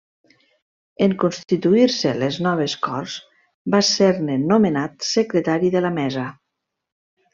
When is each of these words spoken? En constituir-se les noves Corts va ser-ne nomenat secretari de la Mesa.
En 1.07 1.11
constituir-se 1.23 2.13
les 2.21 2.39
noves 2.47 2.75
Corts 2.87 3.17
va 3.75 3.83
ser-ne 3.91 4.39
nomenat 4.53 5.09
secretari 5.11 5.71
de 5.77 5.85
la 5.89 5.93
Mesa. 6.01 6.25